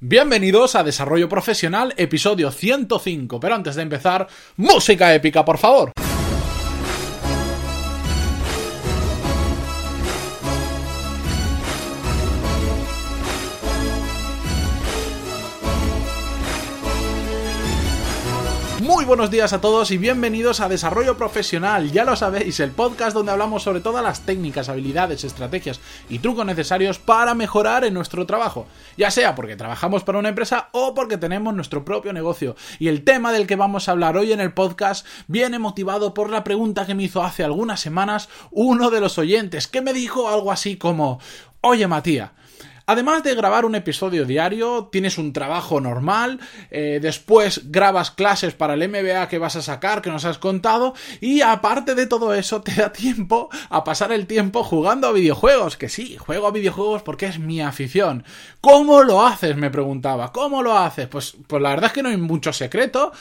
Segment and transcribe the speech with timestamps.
[0.00, 3.40] Bienvenidos a Desarrollo Profesional, episodio 105.
[3.40, 5.90] Pero antes de empezar, música épica, por favor.
[19.08, 21.90] Buenos días a todos y bienvenidos a Desarrollo Profesional.
[21.90, 25.80] Ya lo sabéis, el podcast donde hablamos sobre todas las técnicas, habilidades, estrategias
[26.10, 28.66] y trucos necesarios para mejorar en nuestro trabajo.
[28.98, 32.54] Ya sea porque trabajamos para una empresa o porque tenemos nuestro propio negocio.
[32.78, 36.28] Y el tema del que vamos a hablar hoy en el podcast viene motivado por
[36.28, 40.28] la pregunta que me hizo hace algunas semanas uno de los oyentes, que me dijo
[40.28, 41.18] algo así como,
[41.62, 42.32] oye Matías,
[42.88, 48.72] Además de grabar un episodio diario, tienes un trabajo normal, eh, después grabas clases para
[48.72, 52.62] el MBA que vas a sacar, que nos has contado, y aparte de todo eso,
[52.62, 57.02] te da tiempo a pasar el tiempo jugando a videojuegos, que sí, juego a videojuegos
[57.02, 58.24] porque es mi afición.
[58.62, 59.54] ¿Cómo lo haces?
[59.54, 60.32] me preguntaba.
[60.32, 61.08] ¿Cómo lo haces?
[61.08, 63.12] Pues, pues la verdad es que no hay mucho secreto.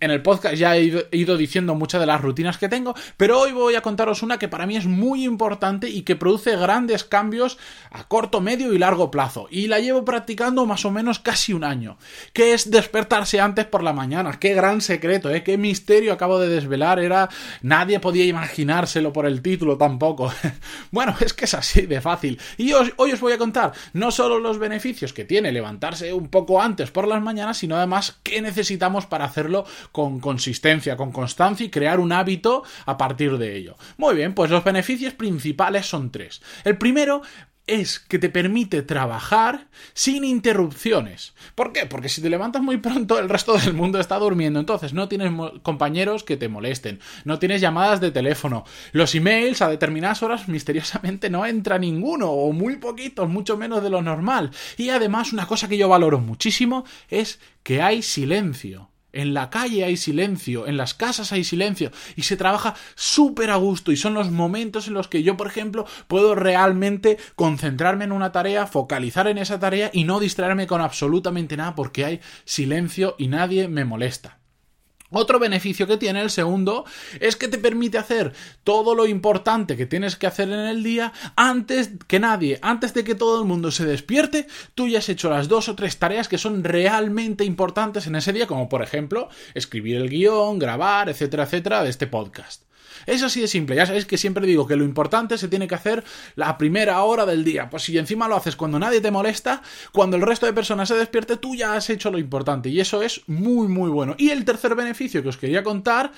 [0.00, 2.94] En el podcast ya he ido, he ido diciendo muchas de las rutinas que tengo,
[3.16, 6.56] pero hoy voy a contaros una que para mí es muy importante y que produce
[6.56, 7.56] grandes cambios
[7.90, 11.64] a corto, medio y largo plazo y la llevo practicando más o menos casi un
[11.64, 11.96] año,
[12.32, 14.38] que es despertarse antes por la mañana.
[14.38, 15.42] Qué gran secreto, ¿eh?
[15.42, 17.28] qué misterio acabo de desvelar, era
[17.62, 20.32] nadie podía imaginárselo por el título tampoco.
[20.90, 22.40] bueno, es que es así de fácil.
[22.56, 26.60] Y hoy, os voy a contar no solo los beneficios que tiene levantarse un poco
[26.60, 31.70] antes por las mañanas, sino además qué necesitamos para hacerlo con consistencia, con constancia y
[31.70, 33.76] crear un hábito a partir de ello.
[33.96, 36.42] Muy bien, pues los beneficios principales son tres.
[36.64, 37.22] El primero
[37.68, 41.34] es que te permite trabajar sin interrupciones.
[41.54, 41.86] ¿Por qué?
[41.86, 44.58] Porque si te levantas muy pronto, el resto del mundo está durmiendo.
[44.58, 48.64] Entonces no tienes compañeros que te molesten, no tienes llamadas de teléfono.
[48.92, 53.90] Los emails a determinadas horas misteriosamente no entra ninguno, o muy poquitos, mucho menos de
[53.90, 54.50] lo normal.
[54.76, 58.90] Y además, una cosa que yo valoro muchísimo es que hay silencio.
[59.12, 63.56] En la calle hay silencio, en las casas hay silencio y se trabaja súper a
[63.56, 68.12] gusto y son los momentos en los que yo, por ejemplo, puedo realmente concentrarme en
[68.12, 73.14] una tarea, focalizar en esa tarea y no distraerme con absolutamente nada porque hay silencio
[73.18, 74.38] y nadie me molesta.
[75.10, 76.84] Otro beneficio que tiene el segundo
[77.18, 81.14] es que te permite hacer todo lo importante que tienes que hacer en el día
[81.34, 85.30] antes que nadie, antes de que todo el mundo se despierte, tú ya has hecho
[85.30, 89.30] las dos o tres tareas que son realmente importantes en ese día, como por ejemplo
[89.54, 92.67] escribir el guion, grabar, etcétera, etcétera, de este podcast.
[93.06, 93.76] Es así de simple.
[93.76, 97.24] Ya sabéis que siempre digo que lo importante se tiene que hacer la primera hora
[97.24, 97.70] del día.
[97.70, 99.62] Pues si encima lo haces cuando nadie te molesta,
[99.92, 102.68] cuando el resto de personas se despierte, tú ya has hecho lo importante.
[102.68, 104.14] Y eso es muy, muy bueno.
[104.18, 106.12] Y el tercer beneficio que os quería contar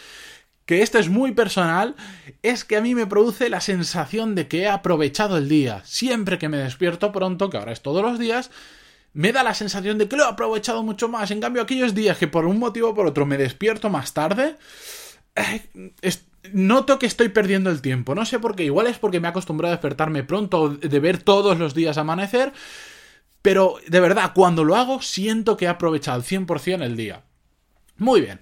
[0.70, 1.96] que este es muy personal,
[2.44, 5.82] es que a mí me produce la sensación de que he aprovechado el día.
[5.84, 8.52] Siempre que me despierto pronto, que ahora es todos los días,
[9.12, 11.32] me da la sensación de que lo he aprovechado mucho más.
[11.32, 14.58] En cambio, aquellos días que por un motivo o por otro me despierto más tarde,
[15.34, 15.62] eh,
[16.52, 18.14] noto que estoy perdiendo el tiempo.
[18.14, 18.64] No sé por qué.
[18.64, 22.52] Igual es porque me he acostumbrado a despertarme pronto, de ver todos los días amanecer.
[23.42, 27.22] Pero de verdad, cuando lo hago, siento que he aprovechado al 100% el día.
[27.96, 28.40] Muy bien.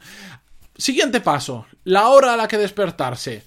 [0.77, 1.67] Siguiente paso.
[1.85, 3.45] La hora a la que despertarse.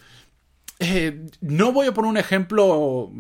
[0.80, 3.12] Eh, no voy a poner un ejemplo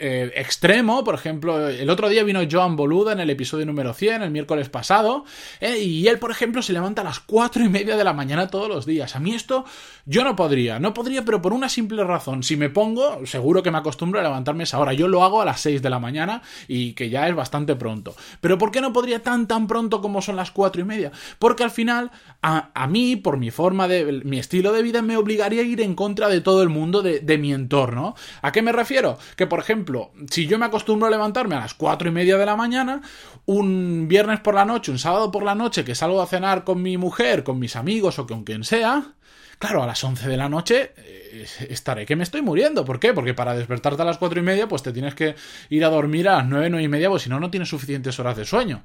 [0.00, 1.04] eh, extremo.
[1.04, 4.70] Por ejemplo, el otro día vino Joan Boluda en el episodio número 100, el miércoles
[4.70, 5.24] pasado,
[5.60, 8.48] eh, y él, por ejemplo, se levanta a las 4 y media de la mañana
[8.48, 9.14] todos los días.
[9.14, 9.64] A mí esto
[10.06, 12.42] yo no podría, no podría, pero por una simple razón.
[12.42, 14.92] Si me pongo, seguro que me acostumbro a levantarme esa hora.
[14.92, 18.14] Yo lo hago a las 6 de la mañana y que ya es bastante pronto.
[18.40, 21.12] Pero ¿por qué no podría tan tan pronto como son las 4 y media?
[21.38, 22.10] Porque al final,
[22.42, 25.80] a, a mí, por mi forma de, mi estilo de vida, me obligaría a ir
[25.82, 28.14] en contra de todo el mundo de, de mi entorno.
[28.42, 29.18] ¿A qué me refiero?
[29.36, 29.89] Que, por ejemplo,
[30.30, 33.00] si yo me acostumbro a levantarme a las cuatro y media de la mañana,
[33.46, 36.82] un viernes por la noche, un sábado por la noche, que salgo a cenar con
[36.82, 39.14] mi mujer, con mis amigos o con quien sea,
[39.60, 42.82] Claro, a las 11 de la noche eh, estaré que me estoy muriendo.
[42.86, 43.12] ¿Por qué?
[43.12, 45.34] Porque para despertarte a las cuatro y media, pues te tienes que
[45.68, 48.18] ir a dormir a las 9, 9 y media, pues si no, no tienes suficientes
[48.18, 48.84] horas de sueño.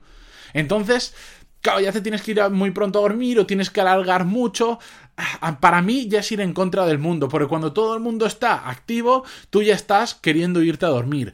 [0.52, 1.16] Entonces,
[1.62, 4.78] claro, ya te tienes que ir muy pronto a dormir o tienes que alargar mucho.
[5.18, 8.26] Ah, para mí ya es ir en contra del mundo, porque cuando todo el mundo
[8.26, 11.34] está activo, tú ya estás queriendo irte a dormir.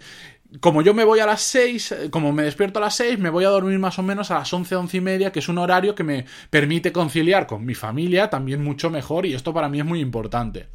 [0.59, 3.29] Como yo me voy a las 6, eh, como me despierto a las 6, me
[3.29, 5.57] voy a dormir más o menos a las 11, 11 y media, que es un
[5.57, 9.79] horario que me permite conciliar con mi familia también mucho mejor y esto para mí
[9.79, 10.67] es muy importante.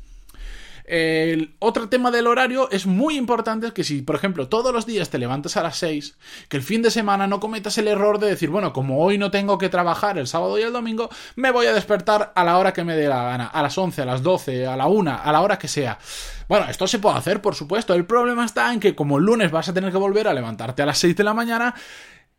[0.87, 5.11] El otro tema del horario es muy importante, que si, por ejemplo, todos los días
[5.11, 6.17] te levantas a las 6,
[6.49, 9.33] que el fin de semana no cometas el error de decir, bueno, como hoy no
[9.33, 12.73] tengo que trabajar el sábado y el domingo, me voy a despertar a la hora
[12.73, 15.33] que me dé la gana, a las 11, a las 12, a la 1, a
[15.33, 15.99] la hora que sea.
[16.49, 17.93] Bueno, esto se puede hacer, por supuesto.
[17.95, 20.83] El problema está en que como el lunes vas a tener que volver a levantarte
[20.83, 21.75] a las 6 de la mañana,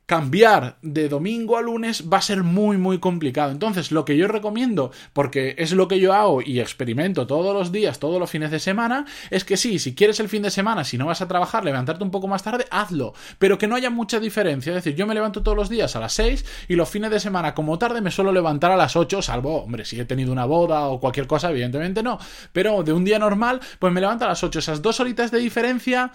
[0.08, 3.52] cambiar de domingo a lunes va a ser muy muy complicado.
[3.52, 7.74] Entonces, lo que yo recomiendo, porque es lo que yo hago y experimento todos los
[7.74, 10.86] días, todos los fines de semana, es que sí, si quieres el fin de semana,
[10.86, 13.90] si no vas a trabajar, levantarte un poco más tarde, hazlo, pero que no haya
[13.90, 14.72] mucha diferencia.
[14.72, 17.20] Es decir, yo me levanto todos los días a las 6 y los fines de
[17.20, 20.46] semana como tarde me suelo levantar a las 8, salvo, hombre, si he tenido una
[20.46, 22.18] boda o cualquier cosa, evidentemente no,
[22.54, 25.40] pero de un día normal, pues me levanto a las 8, esas dos horitas de
[25.40, 26.14] diferencia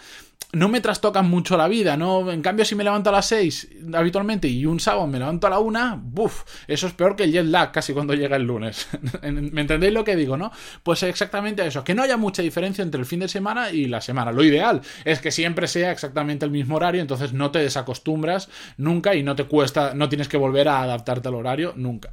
[0.53, 2.31] no me trastocan mucho la vida, ¿no?
[2.31, 5.51] En cambio, si me levanto a las 6 habitualmente y un sábado me levanto a
[5.51, 8.89] la 1, buf, eso es peor que el jet lag casi cuando llega el lunes.
[9.23, 10.53] ¿Me entendéis lo que digo, no?
[10.83, 14.01] Pues exactamente eso, que no haya mucha diferencia entre el fin de semana y la
[14.01, 14.33] semana.
[14.33, 19.15] Lo ideal es que siempre sea exactamente el mismo horario, entonces no te desacostumbras nunca
[19.15, 22.13] y no te cuesta, no tienes que volver a adaptarte al horario nunca.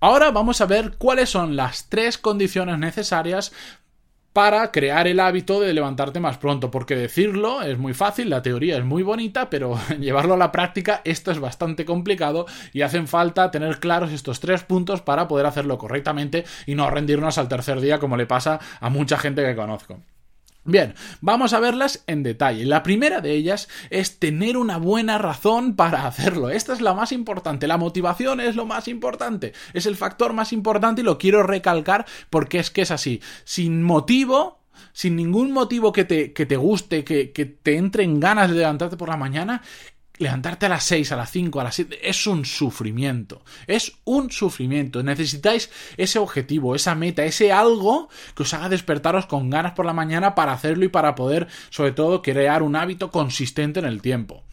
[0.00, 3.52] Ahora vamos a ver cuáles son las tres condiciones necesarias
[4.38, 8.78] para crear el hábito de levantarte más pronto, porque decirlo es muy fácil, la teoría
[8.78, 13.50] es muy bonita, pero llevarlo a la práctica esto es bastante complicado y hacen falta
[13.50, 17.98] tener claros estos tres puntos para poder hacerlo correctamente y no rendirnos al tercer día
[17.98, 19.98] como le pasa a mucha gente que conozco.
[20.68, 22.66] Bien, vamos a verlas en detalle.
[22.66, 26.50] La primera de ellas es tener una buena razón para hacerlo.
[26.50, 27.66] Esta es la más importante.
[27.66, 29.54] La motivación es lo más importante.
[29.72, 33.22] Es el factor más importante y lo quiero recalcar porque es que es así.
[33.44, 34.60] Sin motivo,
[34.92, 38.56] sin ningún motivo que te, que te guste, que, que te entre en ganas de
[38.58, 39.62] levantarte por la mañana,
[40.18, 43.42] levantarte a las 6, a las 5, a las 7, es un sufrimiento.
[43.66, 45.02] Es un sufrimiento.
[45.02, 49.92] Necesitáis ese objetivo, esa meta, ese algo que os haga despertaros con ganas por la
[49.92, 54.44] mañana para hacerlo y para poder, sobre todo, crear un hábito consistente en el tiempo.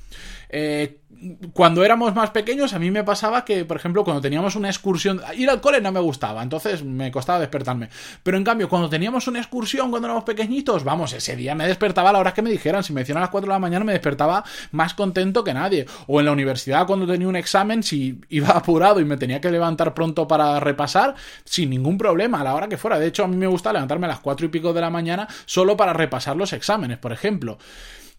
[0.50, 1.02] Eh,
[1.54, 5.22] cuando éramos más pequeños, a mí me pasaba que, por ejemplo, cuando teníamos una excursión,
[5.36, 7.90] ir al cole no me gustaba, entonces me costaba despertarme.
[8.24, 12.10] Pero en cambio, cuando teníamos una excursión cuando éramos pequeñitos, vamos, ese día me despertaba
[12.10, 12.84] a la hora que me dijeran.
[12.84, 15.86] Si me decían a las 4 de la mañana, me despertaba más contento que nadie.
[16.08, 19.52] O en la universidad, cuando tenía un examen, si iba apurado y me tenía que
[19.52, 23.00] levantar pronto para repasar, sin ningún problema, a la hora que fuera.
[23.00, 25.28] De hecho, a mí me gusta levantarme a las 4 y pico de la mañana
[25.46, 27.58] solo para repasar los exámenes, por ejemplo.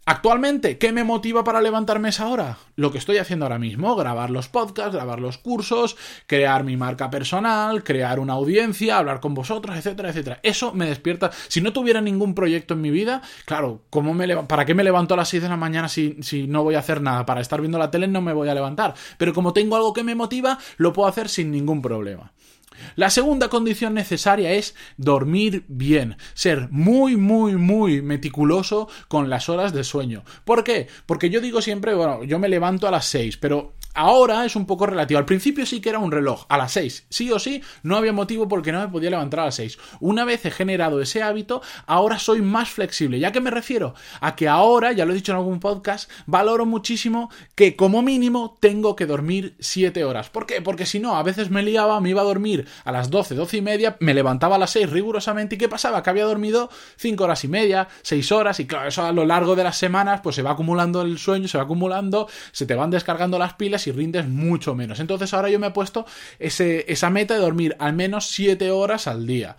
[0.09, 2.59] Actualmente, ¿qué me motiva para levantarme esa hora?
[2.77, 5.97] Lo que estoy haciendo ahora mismo, grabar los podcasts, grabar los cursos,
[6.29, 10.39] crear mi marca personal, crear una audiencia, hablar con vosotros, etcétera, etcétera.
[10.45, 11.33] Eso me despierta.
[11.49, 15.15] Si no tuviera ningún proyecto en mi vida, claro, ¿cómo me ¿para qué me levanto
[15.15, 17.27] a las 6 de la mañana si, si no voy a hacer nada?
[17.27, 18.95] Para estar viendo la tele no me voy a levantar.
[19.19, 22.31] Pero como tengo algo que me motiva, lo puedo hacer sin ningún problema.
[22.95, 29.73] La segunda condición necesaria es dormir bien, ser muy, muy, muy meticuloso con las horas
[29.73, 30.25] de sueño.
[30.45, 30.89] ¿Por qué?
[31.07, 34.67] Porque yo digo siempre, bueno, yo me levanto a las 6, pero Ahora es un
[34.67, 35.17] poco relativo.
[35.17, 37.07] Al principio sí que era un reloj, a las 6.
[37.09, 39.79] Sí o sí, no había motivo porque no me podía levantar a las 6.
[40.01, 43.19] Una vez he generado ese hábito, ahora soy más flexible.
[43.19, 43.95] ¿Ya que me refiero?
[44.21, 48.59] A que ahora, ya lo he dicho en algún podcast, valoro muchísimo que como mínimo
[48.61, 50.29] tengo que dormir 7 horas.
[50.29, 50.61] ¿Por qué?
[50.61, 53.57] Porque si no, a veces me liaba, me iba a dormir a las 12, 12
[53.57, 55.55] y media, me levantaba a las 6 rigurosamente.
[55.55, 56.03] ¿Y qué pasaba?
[56.03, 58.61] Que había dormido 5 horas y media, 6 horas.
[58.61, 61.49] Y claro, eso a lo largo de las semanas, pues se va acumulando el sueño,
[61.49, 65.01] se va acumulando, se te van descargando las pilas y rindes mucho menos.
[65.01, 66.07] Entonces ahora yo me he puesto
[66.39, 69.57] ese, esa meta de dormir al menos 7 horas al día.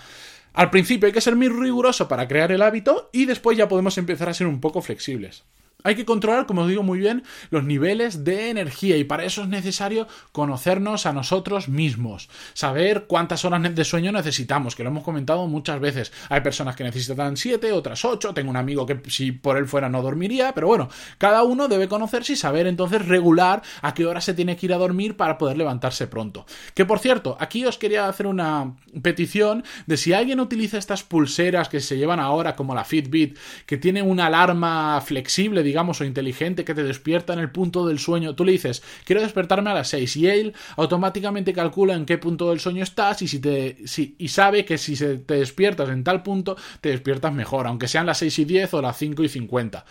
[0.54, 3.98] Al principio hay que ser muy riguroso para crear el hábito y después ya podemos
[3.98, 5.44] empezar a ser un poco flexibles.
[5.88, 9.48] Hay que controlar, como digo muy bien, los niveles de energía y para eso es
[9.48, 15.47] necesario conocernos a nosotros mismos, saber cuántas horas de sueño necesitamos, que lo hemos comentado
[15.47, 16.12] muchas veces.
[16.28, 19.88] Hay personas que necesitan 7, otras 8, tengo un amigo que si por él fuera
[19.88, 24.19] no dormiría, pero bueno, cada uno debe conocerse y saber entonces regular a qué hora
[24.19, 26.45] se tiene que ir a dormir para poder levantarse pronto.
[26.73, 31.69] Que por cierto, aquí os quería hacer una petición de si alguien utiliza estas pulseras
[31.69, 36.66] que se llevan ahora como la Fitbit, que tiene una alarma flexible, digamos, o inteligente
[36.66, 38.36] que te despierta en el punto del sueño.
[38.36, 42.50] Tú le dices, quiero despertarme a las 6 y él automáticamente calcula en qué punto
[42.50, 46.24] del sueño estás y, si te, si, y sabe que si te despiertas en tal
[46.24, 49.86] punto, te despiertas mejor, aunque sean las 6 y 10 o las 5 y 50.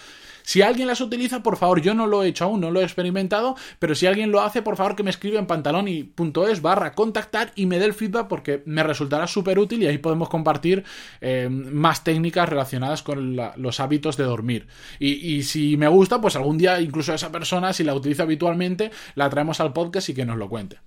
[0.46, 2.84] Si alguien las utiliza, por favor, yo no lo he hecho aún, no lo he
[2.84, 7.50] experimentado, pero si alguien lo hace, por favor que me escriba en pantaloni.es barra contactar
[7.56, 10.84] y me dé el feedback porque me resultará súper útil y ahí podemos compartir
[11.20, 14.68] eh, más técnicas relacionadas con los hábitos de dormir.
[15.00, 19.28] Y, si me gusta, pues algún día incluso esa persona, si la utiliza habitualmente, la
[19.28, 20.78] traemos al podcast y que nos lo cuente.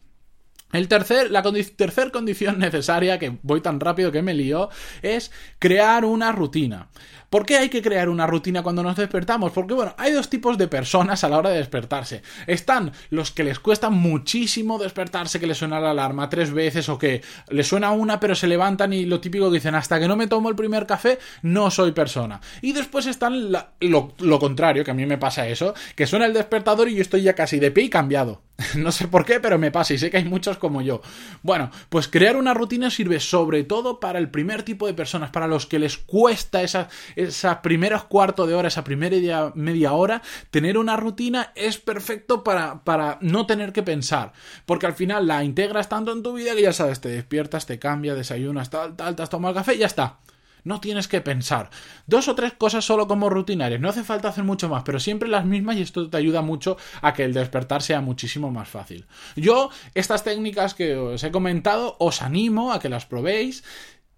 [0.71, 1.43] El tercer, la
[1.75, 4.69] tercer condición necesaria, que voy tan rápido que me lío,
[5.01, 6.89] es crear una rutina.
[7.29, 9.51] ¿Por qué hay que crear una rutina cuando nos despertamos?
[9.51, 12.23] Porque, bueno, hay dos tipos de personas a la hora de despertarse.
[12.47, 16.97] Están los que les cuesta muchísimo despertarse, que les suena la alarma tres veces o
[16.97, 20.15] que les suena una pero se levantan y lo típico que dicen, hasta que no
[20.15, 22.41] me tomo el primer café, no soy persona.
[22.61, 26.33] Y después están lo, lo contrario, que a mí me pasa eso, que suena el
[26.33, 28.41] despertador y yo estoy ya casi de pie y cambiado.
[28.75, 31.01] No sé por qué, pero me pasa y sé que hay muchos como yo.
[31.43, 35.47] Bueno, pues crear una rutina sirve sobre todo para el primer tipo de personas, para
[35.47, 40.21] los que les cuesta esa, esa primeros cuarto de hora, esa primera media hora,
[40.51, 44.33] tener una rutina es perfecto para, para no tener que pensar.
[44.65, 47.79] Porque al final la integras tanto en tu vida que ya sabes, te despiertas, te
[47.79, 50.17] cambias, desayunas, tal, tal, te has tomado el café y ya está.
[50.63, 51.69] No tienes que pensar.
[52.05, 53.79] Dos o tres cosas solo como rutinarias.
[53.79, 56.77] No hace falta hacer mucho más, pero siempre las mismas y esto te ayuda mucho
[57.01, 59.05] a que el despertar sea muchísimo más fácil.
[59.35, 63.63] Yo, estas técnicas que os he comentado, os animo a que las probéis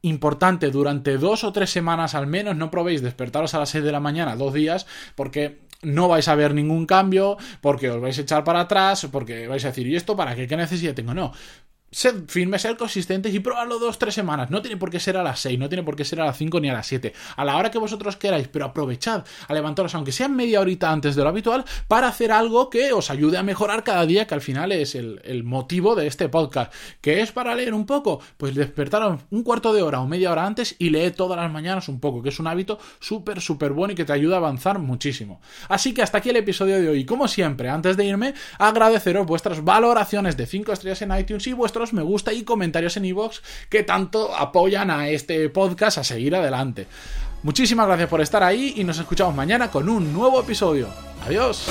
[0.01, 3.91] importante durante dos o tres semanas al menos no probéis despertaros a las 6 de
[3.91, 8.21] la mañana dos días porque no vais a ver ningún cambio porque os vais a
[8.21, 10.47] echar para atrás porque vais a decir ¿y esto para qué?
[10.47, 11.13] ¿qué necesidad tengo?
[11.13, 11.33] no
[11.91, 14.49] ser firmes, ser consistentes y probarlo dos, tres semanas.
[14.49, 16.37] No tiene por qué ser a las seis, no tiene por qué ser a las
[16.37, 17.13] cinco ni a las siete.
[17.35, 21.15] A la hora que vosotros queráis, pero aprovechad a levantaros, aunque sea media horita antes
[21.15, 24.41] de lo habitual, para hacer algo que os ayude a mejorar cada día, que al
[24.41, 26.73] final es el, el motivo de este podcast.
[27.01, 28.21] ¿Que es para leer un poco?
[28.37, 31.89] Pues despertaros un cuarto de hora o media hora antes y leed todas las mañanas
[31.89, 34.79] un poco, que es un hábito súper, súper bueno y que te ayuda a avanzar
[34.79, 35.41] muchísimo.
[35.67, 37.05] Así que hasta aquí el episodio de hoy.
[37.05, 41.53] Como siempre, antes de irme, agradeceros vuestras valoraciones de 5 estrellas en iTunes y
[41.93, 46.87] me gusta y comentarios en iVoox que tanto apoyan a este podcast a seguir adelante.
[47.43, 50.87] Muchísimas gracias por estar ahí y nos escuchamos mañana con un nuevo episodio.
[51.25, 51.65] Adiós.